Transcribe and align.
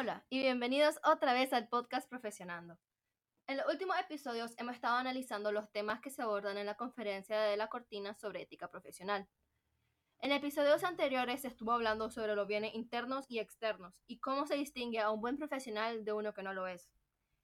Hola 0.00 0.24
y 0.30 0.38
bienvenidos 0.38 1.00
otra 1.02 1.32
vez 1.32 1.52
al 1.52 1.66
podcast 1.66 2.08
Profesionando. 2.08 2.78
En 3.48 3.56
los 3.56 3.66
últimos 3.66 3.98
episodios 3.98 4.54
hemos 4.56 4.76
estado 4.76 4.94
analizando 4.94 5.50
los 5.50 5.72
temas 5.72 6.00
que 6.00 6.10
se 6.10 6.22
abordan 6.22 6.56
en 6.56 6.66
la 6.66 6.76
conferencia 6.76 7.40
de 7.40 7.56
la 7.56 7.66
cortina 7.66 8.14
sobre 8.14 8.42
ética 8.42 8.70
profesional. 8.70 9.28
En 10.20 10.30
episodios 10.30 10.84
anteriores 10.84 11.40
se 11.40 11.48
estuvo 11.48 11.72
hablando 11.72 12.10
sobre 12.10 12.36
los 12.36 12.46
bienes 12.46 12.76
internos 12.76 13.26
y 13.28 13.40
externos 13.40 14.00
y 14.06 14.20
cómo 14.20 14.46
se 14.46 14.54
distingue 14.54 15.00
a 15.00 15.10
un 15.10 15.20
buen 15.20 15.36
profesional 15.36 16.04
de 16.04 16.12
uno 16.12 16.32
que 16.32 16.44
no 16.44 16.52
lo 16.54 16.68
es. 16.68 16.88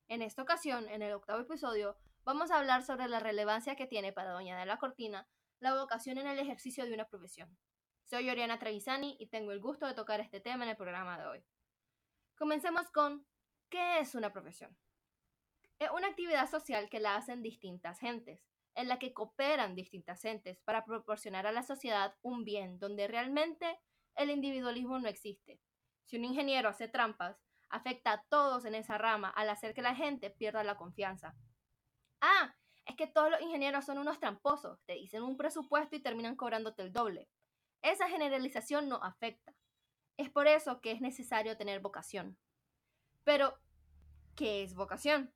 En 0.07 0.23
esta 0.23 0.43
ocasión, 0.43 0.89
en 0.89 1.02
el 1.02 1.12
octavo 1.12 1.41
episodio, 1.41 1.96
vamos 2.23 2.52
a 2.52 2.59
hablar 2.61 2.84
sobre 2.84 3.09
la 3.09 3.18
relevancia 3.18 3.75
que 3.75 3.89
tiene 3.89 4.12
para 4.12 4.30
Doña 4.30 4.57
de 4.60 4.66
la 4.66 4.79
Cortina 4.79 5.27
la 5.59 5.74
vocación 5.74 6.18
en 6.18 6.29
el 6.29 6.38
ejercicio 6.38 6.84
de 6.84 6.95
una 6.95 7.09
profesión. 7.09 7.59
Soy 8.05 8.30
Oriana 8.30 8.60
Trevisani 8.60 9.16
y 9.18 9.27
tengo 9.27 9.51
el 9.51 9.59
gusto 9.59 9.88
de 9.88 9.95
tocar 9.95 10.21
este 10.21 10.38
tema 10.38 10.62
en 10.62 10.71
el 10.71 10.77
programa 10.77 11.18
de 11.18 11.27
hoy. 11.27 11.45
Comencemos 12.37 12.91
con 12.91 13.24
¿qué 13.70 14.01
es 14.01 14.16
una 14.16 14.33
profesión? 14.33 14.77
Es 15.79 15.91
una 15.91 16.09
actividad 16.09 16.51
social 16.51 16.88
que 16.88 16.98
la 16.98 17.15
hacen 17.15 17.43
distintas 17.43 18.01
gentes, 18.01 18.41
en 18.74 18.88
la 18.88 18.98
que 18.98 19.15
cooperan 19.15 19.77
distintas 19.77 20.20
gentes 20.20 20.59
para 20.65 20.84
proporcionar 20.84 21.47
a 21.47 21.52
la 21.52 21.62
sociedad 21.62 22.16
un 22.23 22.45
bien 22.45 22.80
donde 22.80 23.07
realmente 23.07 23.79
el 24.16 24.30
individualismo 24.30 24.98
no 24.98 25.09
existe. 25.09 25.60
Si 26.07 26.16
un 26.16 26.24
ingeniero 26.24 26.69
hace 26.69 26.88
trampas, 26.88 27.41
afecta 27.69 28.12
a 28.12 28.24
todos 28.29 28.65
en 28.65 28.74
esa 28.74 28.98
rama 28.98 29.30
al 29.30 29.48
hacer 29.48 29.73
que 29.73 29.82
la 29.82 29.95
gente 29.95 30.30
pierda 30.30 30.65
la 30.65 30.77
confianza. 30.77 31.37
Ah, 32.21 32.55
es 32.85 32.96
que 32.96 33.07
todos 33.07 33.30
los 33.30 33.41
ingenieros 33.41 33.85
son 33.85 33.98
unos 33.98 34.19
tramposos, 34.19 34.80
te 34.87 34.95
dicen 34.95 35.23
un 35.23 35.37
presupuesto 35.37 35.95
y 35.95 36.02
terminan 36.02 36.37
cobrándote 36.37 36.82
el 36.82 36.93
doble. 36.93 37.29
Esa 37.80 38.09
generalización 38.09 38.88
no 38.88 38.96
afecta. 38.96 39.55
Es 40.16 40.30
por 40.30 40.46
eso 40.46 40.80
que 40.80 40.93
es 40.93 41.01
necesario 41.01 41.57
tener 41.57 41.80
vocación. 41.80 42.38
Pero, 43.24 43.59
¿qué 44.37 44.62
es 44.62 44.74
vocación? 44.74 45.34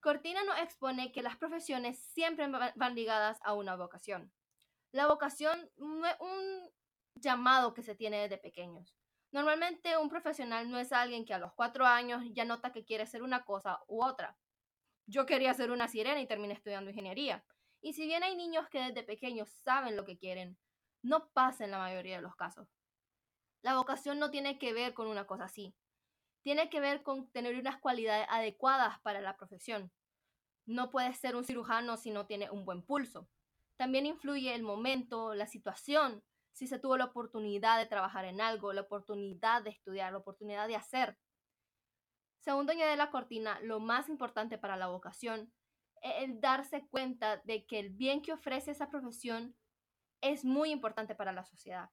Cortina 0.00 0.44
nos 0.44 0.58
expone 0.60 1.12
que 1.12 1.22
las 1.22 1.36
profesiones 1.36 1.98
siempre 1.98 2.48
van 2.48 2.94
ligadas 2.94 3.38
a 3.42 3.54
una 3.54 3.76
vocación. 3.76 4.32
La 4.92 5.08
vocación 5.08 5.68
es 5.76 6.16
un 6.20 6.70
llamado 7.16 7.74
que 7.74 7.82
se 7.82 7.94
tiene 7.94 8.22
desde 8.22 8.38
pequeños. 8.38 8.96
Normalmente 9.32 9.96
un 9.98 10.08
profesional 10.08 10.70
no 10.70 10.78
es 10.78 10.92
alguien 10.92 11.24
que 11.24 11.34
a 11.34 11.38
los 11.38 11.52
cuatro 11.52 11.84
años 11.84 12.22
ya 12.32 12.44
nota 12.44 12.72
que 12.72 12.84
quiere 12.84 13.04
ser 13.06 13.22
una 13.22 13.44
cosa 13.44 13.80
u 13.88 14.02
otra. 14.02 14.38
Yo 15.06 15.26
quería 15.26 15.52
ser 15.54 15.70
una 15.70 15.88
sirena 15.88 16.20
y 16.20 16.26
terminé 16.26 16.54
estudiando 16.54 16.90
ingeniería. 16.90 17.44
Y 17.80 17.92
si 17.92 18.06
bien 18.06 18.22
hay 18.22 18.36
niños 18.36 18.68
que 18.68 18.80
desde 18.80 19.02
pequeños 19.02 19.50
saben 19.50 19.96
lo 19.96 20.04
que 20.04 20.16
quieren, 20.16 20.56
no 21.02 21.28
pasa 21.30 21.64
en 21.64 21.72
la 21.72 21.78
mayoría 21.78 22.16
de 22.16 22.22
los 22.22 22.36
casos. 22.36 22.68
La 23.66 23.74
vocación 23.74 24.20
no 24.20 24.30
tiene 24.30 24.60
que 24.60 24.72
ver 24.72 24.94
con 24.94 25.08
una 25.08 25.26
cosa 25.26 25.46
así. 25.46 25.74
Tiene 26.42 26.70
que 26.70 26.78
ver 26.78 27.02
con 27.02 27.28
tener 27.32 27.58
unas 27.58 27.80
cualidades 27.80 28.24
adecuadas 28.30 29.00
para 29.00 29.20
la 29.20 29.36
profesión. 29.36 29.90
No 30.66 30.92
puedes 30.92 31.18
ser 31.18 31.34
un 31.34 31.42
cirujano 31.42 31.96
si 31.96 32.12
no 32.12 32.26
tiene 32.26 32.48
un 32.48 32.64
buen 32.64 32.82
pulso. 32.82 33.28
También 33.76 34.06
influye 34.06 34.54
el 34.54 34.62
momento, 34.62 35.34
la 35.34 35.48
situación, 35.48 36.22
si 36.52 36.68
se 36.68 36.78
tuvo 36.78 36.96
la 36.96 37.06
oportunidad 37.06 37.76
de 37.78 37.86
trabajar 37.86 38.24
en 38.24 38.40
algo, 38.40 38.72
la 38.72 38.82
oportunidad 38.82 39.64
de 39.64 39.70
estudiar, 39.70 40.12
la 40.12 40.18
oportunidad 40.18 40.68
de 40.68 40.76
hacer. 40.76 41.18
Según 42.38 42.66
Doña 42.66 42.86
de 42.86 42.96
la 42.96 43.10
Cortina, 43.10 43.58
lo 43.62 43.80
más 43.80 44.08
importante 44.08 44.58
para 44.58 44.76
la 44.76 44.86
vocación 44.86 45.52
es 46.02 46.22
el 46.22 46.40
darse 46.40 46.86
cuenta 46.86 47.38
de 47.38 47.66
que 47.66 47.80
el 47.80 47.90
bien 47.90 48.22
que 48.22 48.32
ofrece 48.32 48.70
esa 48.70 48.90
profesión 48.90 49.56
es 50.20 50.44
muy 50.44 50.70
importante 50.70 51.16
para 51.16 51.32
la 51.32 51.44
sociedad 51.44 51.90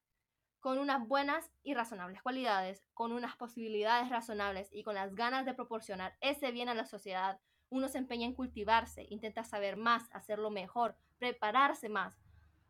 con 0.64 0.78
unas 0.78 1.06
buenas 1.06 1.50
y 1.62 1.74
razonables 1.74 2.22
cualidades, 2.22 2.86
con 2.94 3.12
unas 3.12 3.36
posibilidades 3.36 4.08
razonables 4.08 4.70
y 4.72 4.82
con 4.82 4.94
las 4.94 5.14
ganas 5.14 5.44
de 5.44 5.52
proporcionar 5.52 6.16
ese 6.22 6.52
bien 6.52 6.70
a 6.70 6.74
la 6.74 6.86
sociedad, 6.86 7.38
uno 7.68 7.86
se 7.88 7.98
empeña 7.98 8.24
en 8.24 8.32
cultivarse, 8.32 9.06
intenta 9.10 9.44
saber 9.44 9.76
más, 9.76 10.08
hacerlo 10.10 10.48
mejor, 10.48 10.96
prepararse 11.18 11.90
más, 11.90 12.16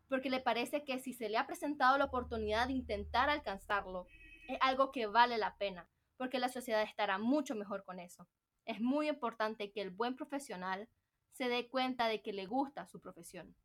porque 0.09 0.29
le 0.29 0.41
parece 0.41 0.83
que 0.83 0.99
si 0.99 1.13
se 1.13 1.29
le 1.29 1.37
ha 1.37 1.47
presentado 1.47 1.97
la 1.97 2.03
oportunidad 2.03 2.67
de 2.67 2.73
intentar 2.73 3.29
alcanzarlo, 3.29 4.07
es 4.49 4.57
algo 4.59 4.91
que 4.91 5.05
vale 5.05 5.37
la 5.37 5.55
pena, 5.55 5.87
porque 6.17 6.37
la 6.37 6.49
sociedad 6.49 6.83
estará 6.83 7.17
mucho 7.17 7.55
mejor 7.55 7.85
con 7.85 8.01
eso. 8.01 8.27
Es 8.65 8.81
muy 8.81 9.07
importante 9.07 9.71
que 9.71 9.81
el 9.81 9.89
buen 9.89 10.17
profesional 10.17 10.89
se 11.31 11.47
dé 11.47 11.69
cuenta 11.69 12.09
de 12.09 12.21
que 12.21 12.33
le 12.33 12.45
gusta 12.45 12.87
su 12.87 12.99
profesión. 12.99 13.55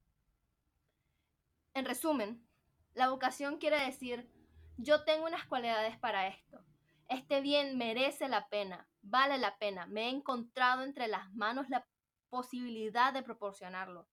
En 1.75 1.85
resumen, 1.85 2.47
la 2.95 3.09
vocación 3.09 3.59
quiere 3.59 3.79
decir, 3.85 4.31
yo 4.77 5.05
tengo 5.05 5.27
unas 5.27 5.47
cualidades 5.47 5.99
para 5.99 6.29
esto. 6.29 6.65
Este 7.09 7.41
bien 7.41 7.77
merece 7.77 8.29
la 8.29 8.49
pena, 8.49 8.89
vale 9.03 9.39
la 9.39 9.59
pena. 9.59 9.87
Me 9.87 10.07
he 10.07 10.09
encontrado 10.11 10.83
entre 10.83 11.09
las 11.09 11.33
manos 11.33 11.69
la 11.69 11.87
posibilidad 12.29 13.13
de 13.13 13.23
proporcionarlo. 13.23 14.09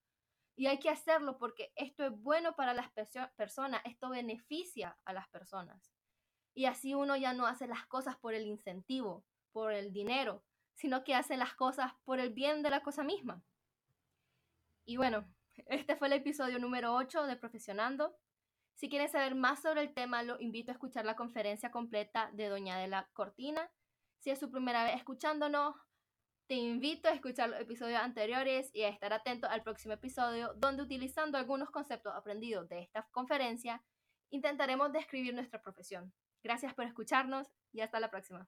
Y 0.55 0.65
hay 0.65 0.79
que 0.79 0.89
hacerlo 0.89 1.37
porque 1.37 1.71
esto 1.75 2.03
es 2.03 2.11
bueno 2.11 2.55
para 2.55 2.73
las 2.73 2.89
personas, 3.35 3.81
esto 3.85 4.09
beneficia 4.09 4.97
a 5.05 5.13
las 5.13 5.27
personas. 5.29 5.93
Y 6.55 6.65
así 6.65 6.95
uno 6.95 7.15
ya 7.15 7.33
no 7.33 7.45
hace 7.45 7.67
las 7.67 7.85
cosas 7.85 8.17
por 8.17 8.33
el 8.33 8.47
incentivo, 8.47 9.23
por 9.51 9.71
el 9.73 9.93
dinero, 9.93 10.43
sino 10.73 11.03
que 11.03 11.13
hace 11.13 11.37
las 11.37 11.53
cosas 11.53 11.93
por 12.03 12.19
el 12.19 12.33
bien 12.33 12.63
de 12.63 12.71
la 12.71 12.81
cosa 12.81 13.03
misma. 13.03 13.43
Y 14.83 14.97
bueno, 14.97 15.31
este 15.67 15.95
fue 15.95 16.07
el 16.07 16.13
episodio 16.13 16.57
número 16.57 16.95
8 16.95 17.27
de 17.27 17.35
Profesionando. 17.35 18.17
Si 18.77 18.89
quieren 18.89 19.09
saber 19.09 19.33
más 19.33 19.63
sobre 19.63 19.81
el 19.81 19.91
tema, 19.91 20.21
lo 20.21 20.39
invito 20.39 20.69
a 20.69 20.73
escuchar 20.75 21.03
la 21.03 21.15
conferencia 21.15 21.71
completa 21.71 22.29
de 22.33 22.47
Doña 22.47 22.77
de 22.77 22.87
la 22.87 23.09
Cortina. 23.13 23.71
Si 24.19 24.29
es 24.29 24.37
su 24.37 24.51
primera 24.51 24.83
vez 24.83 24.95
escuchándonos, 24.97 25.75
te 26.45 26.53
invito 26.53 27.09
a 27.09 27.13
escuchar 27.13 27.49
los 27.49 27.59
episodios 27.59 27.99
anteriores 27.99 28.69
y 28.75 28.83
a 28.83 28.89
estar 28.89 29.13
atento 29.13 29.47
al 29.49 29.63
próximo 29.63 29.95
episodio, 29.95 30.53
donde 30.57 30.83
utilizando 30.83 31.39
algunos 31.39 31.71
conceptos 31.71 32.13
aprendidos 32.15 32.69
de 32.69 32.81
esta 32.81 33.07
conferencia, 33.09 33.83
intentaremos 34.29 34.91
describir 34.91 35.33
nuestra 35.33 35.59
profesión. 35.59 36.13
Gracias 36.43 36.75
por 36.75 36.85
escucharnos 36.85 37.47
y 37.73 37.81
hasta 37.81 37.99
la 37.99 38.11
próxima. 38.11 38.47